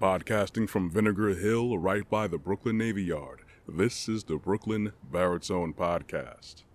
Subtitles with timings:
[0.00, 5.72] Podcasting from Vinegar Hill, right by the Brooklyn Navy Yard, this is the Brooklyn Baritone
[5.72, 6.65] Podcast.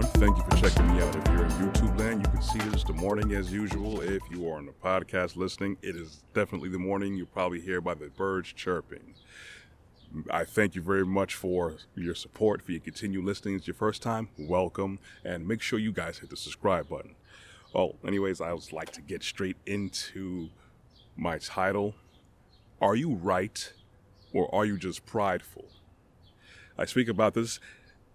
[0.00, 1.14] Everyone, thank you for checking me out.
[1.14, 4.00] If you're in YouTube land, you can see this the morning as usual.
[4.00, 7.16] If you are on the podcast listening, it is definitely the morning.
[7.16, 9.14] You're probably hear by the birds chirping.
[10.30, 13.56] I thank you very much for your support, for your continued listening.
[13.56, 17.14] It's your first time, welcome, and make sure you guys hit the subscribe button.
[17.74, 20.48] Oh, anyways, I would like to get straight into
[21.16, 21.94] my title.
[22.80, 23.72] Are you right
[24.32, 25.66] or are you just prideful?
[26.78, 27.60] I speak about this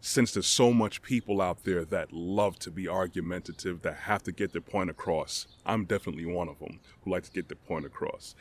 [0.05, 4.31] since there's so much people out there that love to be argumentative, that have to
[4.31, 5.47] get their point across.
[5.65, 8.35] I'm definitely one of them who like to get their point across.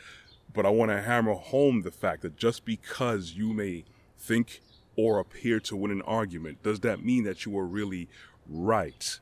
[0.52, 3.86] But I want to hammer home the fact that just because you may
[4.18, 4.60] think
[4.94, 8.10] or appear to win an argument, does that mean that you are really
[8.46, 9.18] right?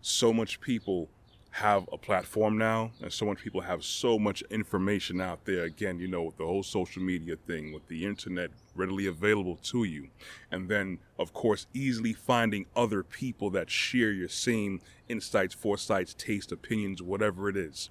[0.00, 1.10] So much people
[1.56, 5.64] have a platform now, and so much people have so much information out there.
[5.64, 9.84] Again, you know, with the whole social media thing, with the internet readily available to
[9.84, 10.08] you.
[10.50, 16.52] And then, of course, easily finding other people that share your same insights, foresights, taste,
[16.52, 17.88] opinions, whatever it is.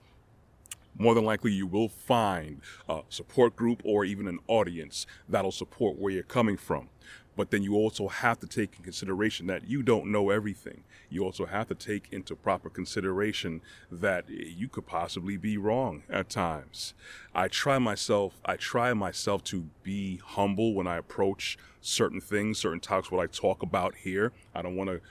[0.97, 5.97] More than likely, you will find a support group or even an audience that'll support
[5.97, 6.89] where you're coming from.
[7.35, 10.85] But then you also have to take in consideration that you don't know everything.
[11.09, 16.29] You also have to take into proper consideration that you could possibly be wrong at
[16.29, 16.93] times.
[17.33, 22.79] I try myself, I try myself to be humble when I approach certain things, certain
[22.79, 24.31] topics, what I talk about here.
[24.53, 25.01] I don't want to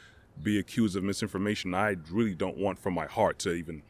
[0.43, 1.75] be accused of misinformation.
[1.75, 3.83] I really don't want from my heart to even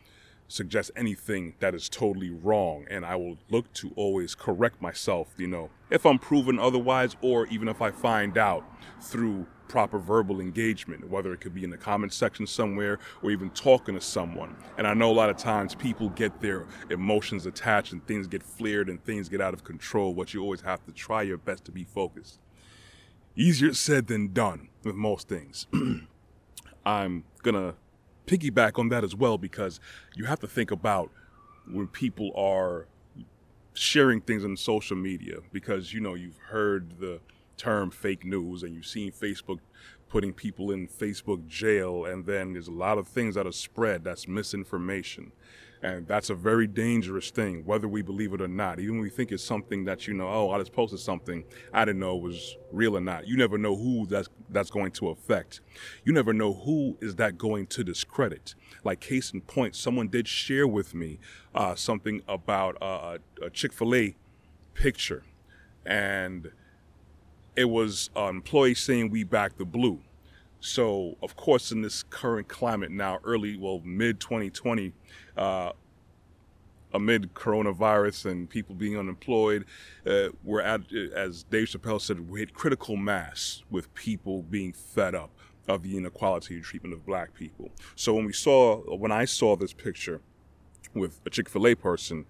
[0.48, 5.48] suggest anything that is totally wrong and I will look to always correct myself, you
[5.48, 8.64] know, if I'm proven otherwise or even if I find out
[9.00, 13.50] through proper verbal engagement, whether it could be in the comment section somewhere or even
[13.50, 14.54] talking to someone.
[14.78, 18.42] And I know a lot of times people get their emotions attached and things get
[18.42, 21.64] flared and things get out of control, but you always have to try your best
[21.64, 22.38] to be focused.
[23.36, 25.66] Easier said than done with most things.
[26.86, 27.74] I'm gonna
[28.26, 29.80] piggyback on that as well because
[30.14, 31.10] you have to think about
[31.70, 32.86] when people are
[33.74, 37.20] sharing things on social media because you know you've heard the
[37.56, 39.58] term fake news and you've seen Facebook
[40.08, 44.04] putting people in Facebook jail and then there's a lot of things that are spread
[44.04, 45.32] that's misinformation
[45.84, 48.80] and that's a very dangerous thing, whether we believe it or not.
[48.80, 51.84] Even when we think it's something that you know, oh, I just posted something I
[51.84, 53.28] didn't know was real or not.
[53.28, 55.60] You never know who that's that's going to affect.
[56.02, 58.54] You never know who is that going to discredit.
[58.82, 61.18] Like case in point, someone did share with me
[61.54, 64.16] uh, something about uh, a Chick Fil A
[64.72, 65.22] picture,
[65.84, 66.50] and
[67.56, 70.00] it was an employee saying we back the blue.
[70.64, 74.94] So, of course, in this current climate now, early, well, mid 2020,
[75.36, 75.72] uh,
[76.94, 79.66] amid coronavirus and people being unemployed,
[80.06, 80.80] uh, we're at,
[81.14, 85.30] as Dave Chappelle said, we hit critical mass with people being fed up
[85.68, 87.70] of the inequality and treatment of black people.
[87.94, 90.22] So when we saw, when I saw this picture
[90.94, 92.24] with a Chick-fil-A person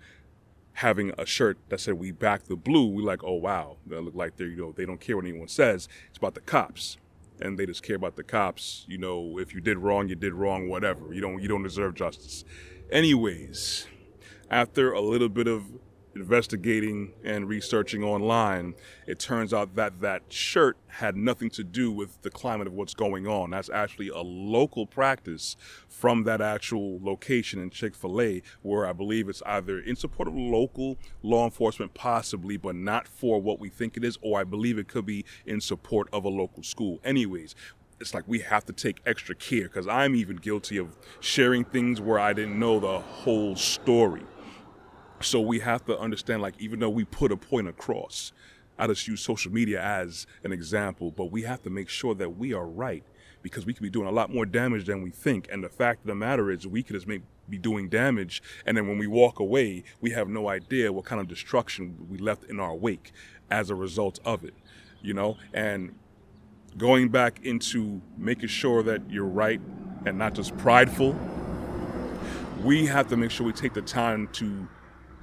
[0.73, 4.17] having a shirt that said "We back the blue," we like, oh wow, they look
[4.17, 5.89] like they're you know they don't care what anyone says.
[6.09, 6.97] It's about the cops
[7.41, 8.85] and they just care about the cops.
[8.89, 11.13] You know, if you did wrong, you did wrong, whatever.
[11.13, 12.45] You don't you don't deserve justice.
[12.91, 13.87] Anyways,
[14.51, 15.65] after a little bit of
[16.15, 18.75] investigating and researching online,
[19.07, 22.95] it turns out that that shirt had nothing to do with the climate of what's
[22.95, 23.51] going on.
[23.51, 25.57] That's actually a local practice
[25.89, 30.29] from that actual location in Chick fil A, where I believe it's either in support
[30.29, 34.45] of local law enforcement, possibly, but not for what we think it is, or I
[34.45, 37.01] believe it could be in support of a local school.
[37.05, 37.55] Anyways,
[38.01, 42.01] it's like we have to take extra care because I'm even guilty of sharing things
[42.01, 44.23] where I didn't know the whole story.
[45.25, 48.33] So we have to understand, like, even though we put a point across,
[48.79, 52.37] I just use social media as an example, but we have to make sure that
[52.37, 53.05] we are right
[53.43, 55.49] because we could be doing a lot more damage than we think.
[55.51, 58.77] And the fact of the matter is, we could just make, be doing damage, and
[58.77, 62.45] then when we walk away, we have no idea what kind of destruction we left
[62.45, 63.13] in our wake
[63.51, 64.55] as a result of it,
[65.03, 65.37] you know?
[65.53, 65.95] And
[66.77, 69.61] going back into making sure that you're right
[70.05, 71.17] and not just prideful,
[72.63, 74.69] we have to make sure we take the time to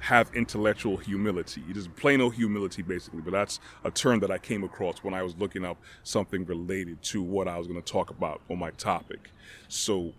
[0.02, 1.64] have intellectual humility.
[1.70, 5.14] It is plain old humility, basically, but that's a term that I came across when
[5.14, 8.60] I was looking up something related to what I was going to talk about on
[8.60, 9.30] my topic.
[9.68, 10.14] So,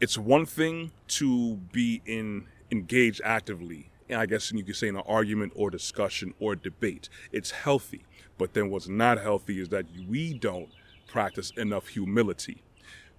[0.00, 4.96] it's one thing to be in engaged actively and I guess you could say in
[4.96, 7.08] an argument or discussion or debate.
[7.32, 8.04] It's healthy.
[8.36, 10.68] But then what's not healthy is that we don't
[11.06, 12.62] practice enough humility.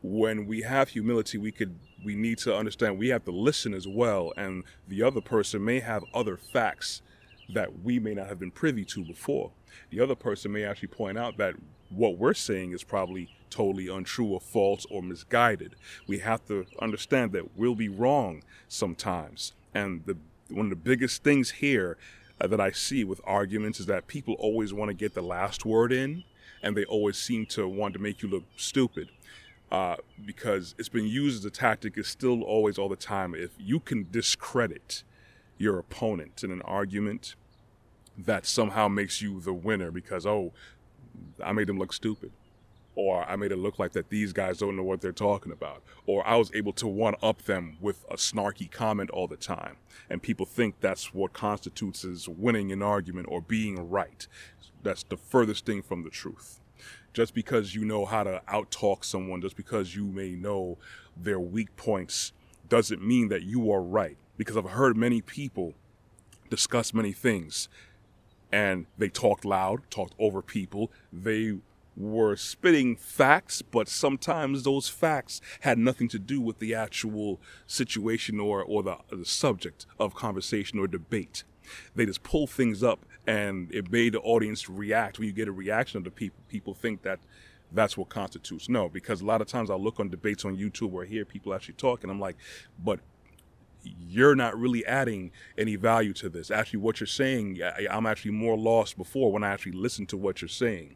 [0.04, 3.88] When we have humility, we could we need to understand we have to listen as
[3.88, 7.02] well and the other person may have other facts
[7.54, 9.52] that we may not have been privy to before.
[9.90, 11.56] The other person may actually point out that
[11.90, 15.76] what we're saying is probably totally untrue or false or misguided.
[16.08, 19.54] We have to understand that we'll be wrong sometimes.
[19.74, 20.18] And the
[20.50, 21.98] one of the biggest things here
[22.40, 25.92] that I see with arguments is that people always want to get the last word
[25.92, 26.24] in,
[26.62, 29.10] and they always seem to want to make you look stupid.
[29.74, 33.34] Uh, because it's been used as a tactic, is still always all the time.
[33.34, 35.04] If you can discredit
[35.58, 37.36] your opponent in an argument,
[38.16, 40.54] that somehow makes you the winner because, oh,
[41.44, 42.32] I made them look stupid
[42.96, 45.82] or I made it look like that these guys don't know what they're talking about,
[46.06, 49.78] or I was able to one up them with a snarky comment all the time.
[50.08, 54.28] And people think that's what constitutes as winning an argument or being right.
[54.84, 56.60] That's the furthest thing from the truth.
[57.14, 60.78] Just because you know how to outtalk someone, just because you may know
[61.16, 62.34] their weak points,
[62.70, 64.18] doesn't mean that you are right.
[64.38, 65.76] Because I've heard many people
[66.50, 67.70] discuss many things
[68.52, 70.92] and they talked loud, talked over people.
[71.12, 71.58] They
[71.98, 78.40] were spitting facts, but sometimes those facts had nothing to do with the actual situation
[78.40, 81.44] or, or the, the subject of conversation or debate.
[81.96, 85.20] They just pull things up and it made the audience react.
[85.20, 87.20] When you get a reaction of the people, people think that
[87.72, 88.70] that's what constitutes.
[88.70, 91.54] No, because a lot of times I look on debates on YouTube or hear people
[91.54, 92.36] actually talk, and I'm like,
[92.84, 93.00] but
[93.84, 96.50] you're not really adding any value to this.
[96.52, 100.42] Actually, what you're saying, I'm actually more lost before when I actually listen to what
[100.42, 100.96] you're saying.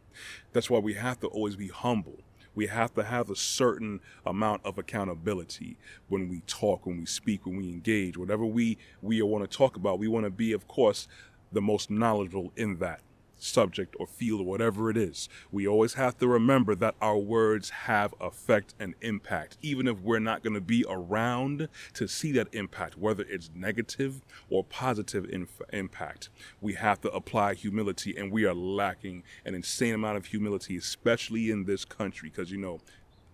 [0.54, 2.20] That's why we have to always be humble.
[2.58, 5.78] We have to have a certain amount of accountability
[6.08, 8.18] when we talk, when we speak, when we engage.
[8.18, 11.08] Whatever we we want to talk about, we want to be, of course,
[11.52, 13.02] the most knowledgeable in that
[13.38, 15.30] subject or field or whatever it is.
[15.52, 20.20] We always have to remember that our words have effect and impact, even if we're
[20.20, 25.62] not going to be around to see that impact, whether it's negative or positive inf-
[25.72, 26.30] impact.
[26.62, 31.52] We have to apply humility, and we are lacking an insane amount of humility, especially
[31.52, 32.80] in this country, because you know,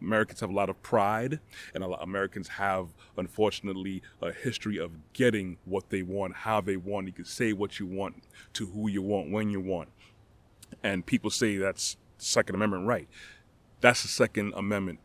[0.04, 1.40] Americans have a lot of pride,
[1.74, 6.78] and a lot, Americans have, unfortunately, a history of getting what they want, how they
[6.78, 7.08] want.
[7.08, 8.24] You can say what you want
[8.54, 9.90] to who you want when you want,
[10.84, 13.08] and people say that's Second Amendment right.
[13.82, 15.00] That's the Second Amendment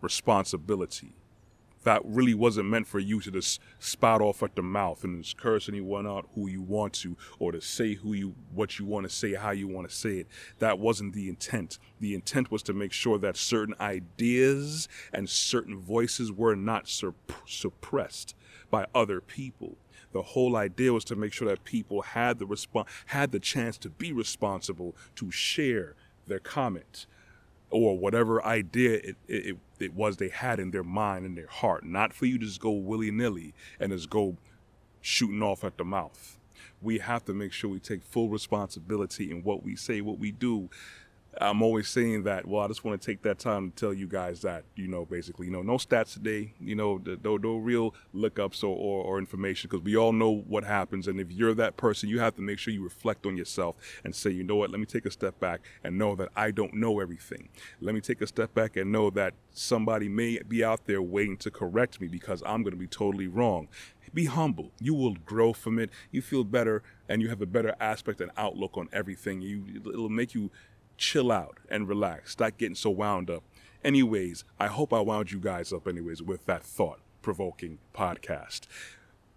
[0.00, 1.12] responsibility
[1.86, 5.36] that really wasn't meant for you to just spout off at the mouth and just
[5.36, 9.08] curse anyone out who you want to or to say who you what you want
[9.08, 10.26] to say how you want to say it.
[10.58, 11.78] That wasn't the intent.
[12.00, 17.14] The intent was to make sure that certain ideas and certain voices were not supp-
[17.46, 18.34] suppressed
[18.68, 19.76] by other people.
[20.10, 23.78] The whole idea was to make sure that people had the response had the chance
[23.78, 25.94] to be responsible to share
[26.26, 27.06] their comment
[27.70, 31.84] or whatever idea it, it, it was they had in their mind and their heart,
[31.84, 34.36] not for you to just go willy nilly and just go
[35.00, 36.38] shooting off at the mouth.
[36.80, 40.32] We have to make sure we take full responsibility in what we say, what we
[40.32, 40.68] do,
[41.40, 42.46] I'm always saying that.
[42.46, 45.04] Well, I just want to take that time to tell you guys that, you know,
[45.04, 49.18] basically, you know, no stats today, you know, no, no real lookups or, or, or
[49.18, 51.08] information because we all know what happens.
[51.08, 54.14] And if you're that person, you have to make sure you reflect on yourself and
[54.14, 56.74] say, you know what, let me take a step back and know that I don't
[56.74, 57.48] know everything.
[57.80, 61.36] Let me take a step back and know that somebody may be out there waiting
[61.38, 63.68] to correct me because I'm going to be totally wrong.
[64.14, 64.70] Be humble.
[64.80, 65.90] You will grow from it.
[66.10, 69.42] You feel better and you have a better aspect and outlook on everything.
[69.42, 70.50] You, it'll make you
[70.96, 72.32] chill out and relax.
[72.32, 73.44] Stop getting so wound up.
[73.84, 78.62] Anyways, I hope I wound you guys up, anyways, with that thought provoking podcast.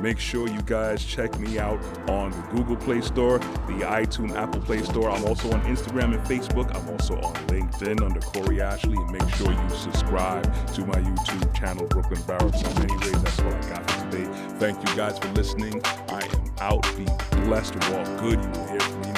[0.00, 4.62] Make sure you guys check me out on the Google Play Store, the iTunes Apple
[4.62, 5.10] Play Store.
[5.10, 6.74] I'm also on Instagram and Facebook.
[6.74, 8.96] I'm also on LinkedIn under Corey Ashley.
[8.96, 10.42] And make sure you subscribe
[10.74, 12.82] to my YouTube channel, Brooklyn Baritone.
[12.82, 14.26] Anyways, that's all I got for today.
[14.58, 15.82] Thank you guys for listening.
[16.08, 16.82] I am out.
[16.96, 17.04] Be
[17.44, 17.74] blessed.
[17.90, 18.42] Walk good.
[18.42, 19.13] You will hear from me